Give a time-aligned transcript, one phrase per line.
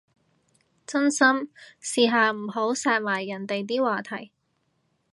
[0.87, 1.27] 真心，
[1.79, 4.31] 試下唔好殺埋人哋啲話題